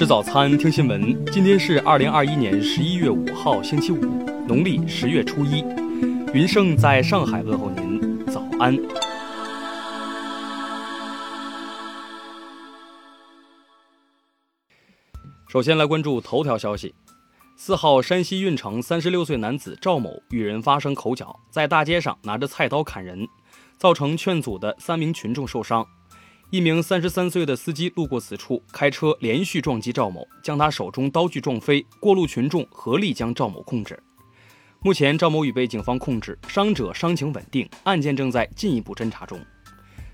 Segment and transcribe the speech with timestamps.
[0.00, 1.26] 吃早餐，听新闻。
[1.26, 4.00] 今天是二零二一年十一月五号，星期五，
[4.48, 5.62] 农历十月初一。
[6.32, 8.74] 云盛在上海问候您，早安。
[15.50, 16.94] 首先来关注头条消息。
[17.54, 23.28] 四号，山西运城三十六岁男子赵某与人发生口角，在大街上拿着菜刀砍人，
[23.76, 25.86] 造成劝阻的三名群众受伤。
[26.50, 31.86] 一名三十三岁的司机路过此处，开车连续撞击赵某，将他手中刀具撞飞。
[32.00, 33.96] 过路群众合力将赵某控制。
[34.80, 39.38] 目前，赵某已被警方控制，伤者伤情稳定，案件正在进一步侦查中。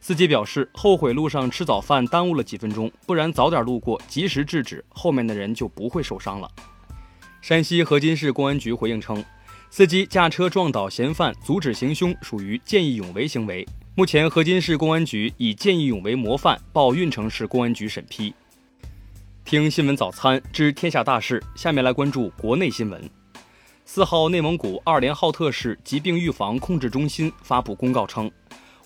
[0.00, 6.50] 司机表示，后悔路上吃早饭耽误了几分钟，不然早点路过，及时制止，后面的人就不会受伤了。
[7.42, 9.22] 山西河津市公安局回应称，
[9.68, 13.66] 司机驾车撞倒嫌犯，阻止行凶，属于见义勇为行为。
[13.94, 18.32] 目前，河津市公安局以见义勇为模范报运城市公安局审批。
[19.44, 23.10] 听新闻早餐知天下大事，下面来关注国内新闻。
[23.84, 28.32] 四号，内蒙古二连浩特市疾病预防控制中心发布公告称，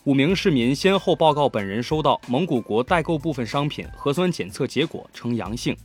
[0.03, 5.77] 五名市民先后报告本人收到蒙古国代购部分商品核酸检测结果呈阳性。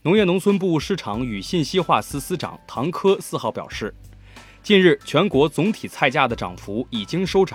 [0.00, 3.94] 农业农村部市场与信息化司司长唐科四号表示，
[4.62, 7.54] 近日全国总体菜价的涨幅已经收窄。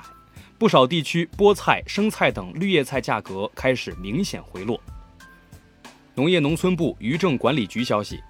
[0.62, 4.80] 不少地区菠菜、生菜等绿叶菜价格开始明显回落。
[6.14, 8.22] 农业农村部渔政管理局消息，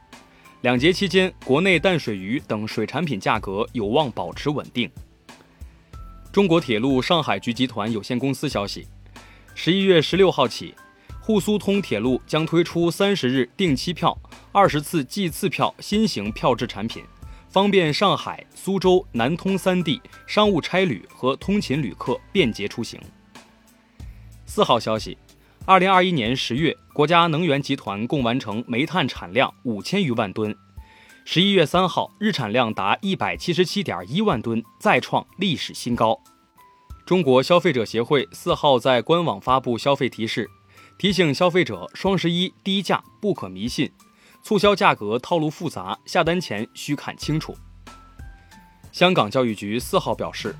[0.61, 4.89] 两节期间，国内淡水鱼等水产品价格有望保持稳定。
[6.31, 8.87] 中国铁路上海局集团有限公司消息，
[9.53, 10.73] 十一月十六号起，
[11.19, 14.17] 沪苏通铁路将推出三十日定期票、
[14.53, 17.03] 二十次计次票新型票制产品。
[17.51, 22.97] 方便上海、苏州、南通三地商务差旅和通勤旅客便捷出行。
[24.45, 25.17] 四号消息，
[25.65, 30.55] 二零二一年十月，国家能源集团共完成煤炭产量五千余万吨。
[31.25, 36.17] 十一月三号，日产量达一百七十七点一万吨，再创历史新高。
[37.05, 40.49] 中国消费者协会四号在官网发布消费提示，
[40.97, 43.91] 提醒消费者双十一低价不可迷信。
[44.43, 47.55] 促销价格套路复杂，下单前需看清楚。
[48.91, 50.55] 香港教育局四号表示，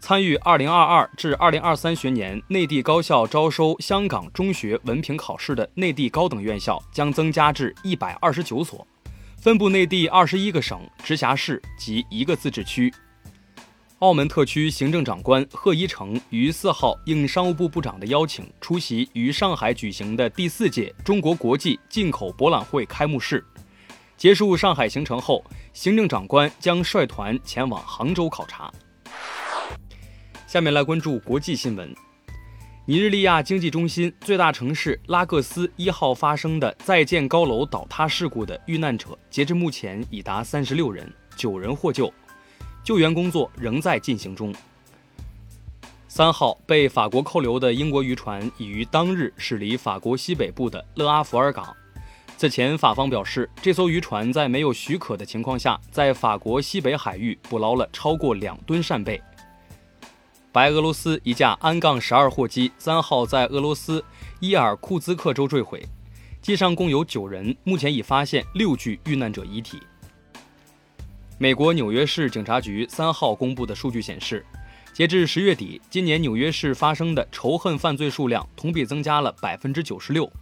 [0.00, 8.86] 参与二零二二至二零二三学年内地高校招收香港中学文凭考试的内地高等院校将增加至一百二十九所，
[9.36, 12.92] 分布内地二十一个省、直辖市及一个自治区。
[14.04, 23.42] 澳门特区行政长官贺一诚于四号应商务部部长的邀请，出席于上海举行的第四届中国国际进口博览会开幕式。
[24.14, 28.70] 结束上海行程后，行政长官将率团前往杭州考察。
[30.46, 31.90] 下面来关注国际新闻：
[32.84, 42.12] 尼日利亚经济中心最大城市拉各斯一号发生的在建高楼倒塌事故的遇难者，截至目前已达三十六人，九人获救。
[42.84, 44.54] 救援工作仍在进行中。
[46.06, 51.74] 三号被法国扣留的英国渔船已于当日驶离法国西北部的勒阿弗尔港。
[52.36, 59.20] 此前，法方表示，这艘渔船在没有许可的情况下，在法国西北海域捕捞了超过两吨扇贝。
[60.52, 64.04] 白俄罗斯一架安杠十二货机三号在俄罗斯
[64.38, 65.84] 伊尔库兹克州坠毁，
[66.42, 69.80] 机上共有九人，目前已发现六具遇难者遗体。
[71.44, 74.42] 美国纽约市警察局三号公布的数据显示，
[74.94, 80.32] 截至十月底，今年纽约市发生的仇恨犯罪数量同比增加了百分之九十六，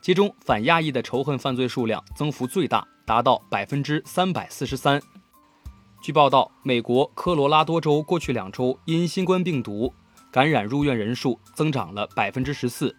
[0.00, 5.02] 其中反亚裔的仇恨犯罪数量增幅最大，达到百分之三百四十三。
[6.00, 9.92] 据报道，美国科罗拉多州过去两周因新冠病毒
[10.30, 12.94] 感染入院人数增长了百分之十四，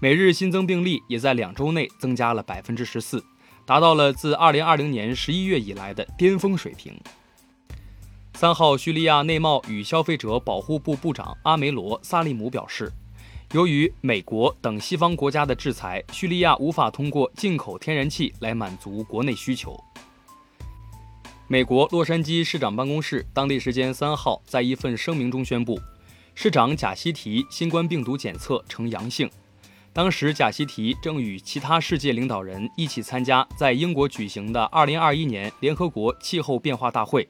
[0.00, 3.20] 每日新增病例也在两周内增加了百分之十四。
[3.68, 6.98] 达到了自2020年11月以来的巅峰水平。
[8.32, 12.90] 三号，叙利亚内贸与消费者保护部部长阿梅罗·萨利姆表示，
[13.52, 19.78] 由于美国等西方国家的制裁，叙利亚无法通过进口天然气来满足国内需求。
[21.46, 25.78] 美国洛杉矶市长办公室当地时间三号在一份声明中宣布，
[26.34, 29.30] 市长贾西提新冠病毒检测呈阳性。
[29.98, 37.28] 当时，贾西提正与其他世界领导人一起参加在英国举行的2021年联合国气候变化大会。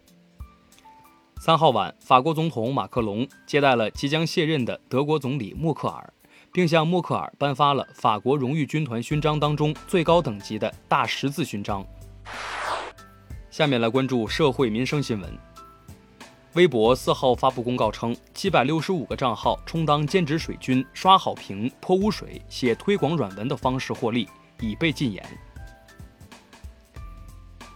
[1.40, 6.12] 三号晚，法国总统马克龙接待了即将卸任的德国总理默克尔，
[6.52, 11.82] 并向默克尔颁发了法国荣誉军团勋章当中最高等级的大十字勋章。
[13.50, 15.47] 下面来关注社会民生新闻。
[16.58, 24.28] 微博四号发布公告称，七百六十五个账号充当兼职水军，刷好评、泼污水、写推广软文的方式获利，
[24.58, 25.24] 已被禁言。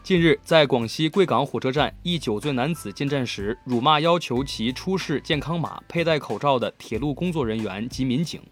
[0.03, 8.43] 近日，在广西贵港火车站，一酒醉男子进站时辱骂要求其出示健康码、佩戴口罩的铁路工作人员及民警，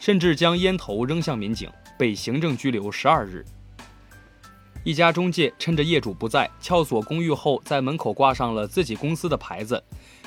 [0.00, 3.46] 甚至将烟头扔向民警，被行政拘留十二日。
[4.86, 9.82] 一家中介趁着业主不在，撬锁公寓后，在门口挂上了自己公司的牌子，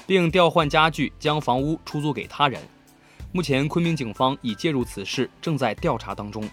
[0.06, 2.62] 并调换家具，将房屋出租给他人。
[3.32, 6.44] 目前，昆明警方已介入此事，正在调查当中。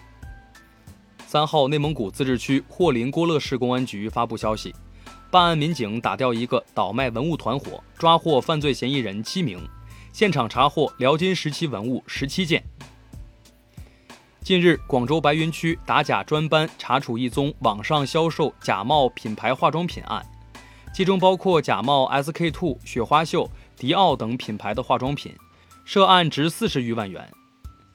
[1.25, 4.73] 三号，内蒙古自治区霍林郭勒市公安局发布消息，
[5.29, 9.59] 办案民警打掉一个倒卖文物团伙，抓获犯罪嫌疑人七名，
[10.13, 12.63] 现场查获辽金时期文物十七件。
[14.47, 20.25] 近日，广州白云区打假专班查处一宗网上销售假冒品牌化妆品案，
[20.93, 25.35] 其中包括假冒 SK two、雪花秀、迪奥等品牌的化妆品，
[25.83, 27.29] 涉案值四十余万元。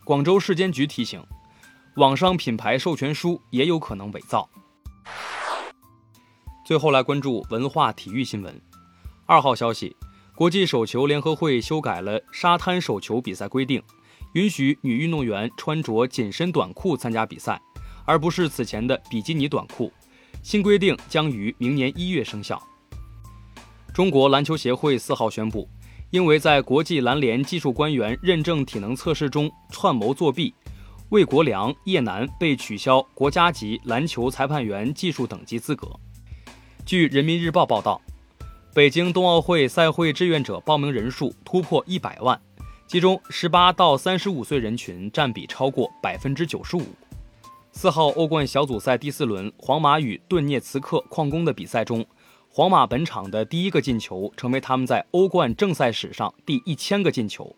[0.04, 1.24] 广州市监局提醒。
[1.94, 4.46] 网上品牌授权书也有可能伪造。
[6.66, 8.60] 最后来关注文化体育新闻。
[9.24, 9.96] 二号消息，
[10.34, 13.82] 国际手球联合会修改了沙滩手球比赛规定，
[14.34, 17.60] 允许女运动员穿着紧身短裤参加比赛，
[18.04, 19.92] 而不是此前的比基尼短裤。
[20.42, 22.60] 新规定将于明年一月生效。
[23.94, 25.68] 中国篮球协会四号宣布，
[26.10, 30.52] 因为在国际篮联技术官员认证体能测试中串谋作弊。
[31.10, 35.88] 魏国良、叶楠被取消国家级篮球裁判员技术等级资格。
[36.86, 38.00] 据人民日报报道，
[38.74, 42.40] 北京冬奥会赛会志愿者报名人数突破一百万，
[42.92, 46.82] 其中十八到三十五岁人群占比超过百分之九十五。
[47.70, 52.04] 四号欧冠小组赛第四轮，皇马与顿涅茨克矿工的比赛中，
[52.50, 57.56] 皇马本场的第一个进球成为他们在欧冠正赛史上第一千个进球，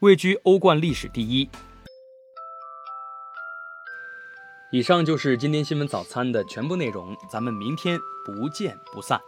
[0.00, 1.48] 位居欧冠历史第一。
[4.72, 9.18] 以上就是今天新闻早餐的全部内容，咱们明天不见不散。